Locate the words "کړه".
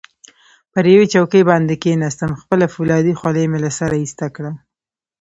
4.35-4.51